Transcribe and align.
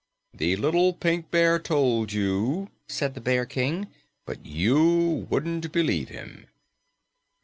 "The 0.33 0.55
little 0.55 0.93
Pink 0.93 1.29
Bear 1.29 1.59
told 1.59 2.11
you," 2.11 2.71
said 2.87 3.13
the 3.13 3.21
Bear 3.21 3.45
King, 3.45 3.85
"but 4.25 4.43
you 4.43 5.27
wouldn't 5.29 5.71
believe 5.71 6.09
him." 6.09 6.47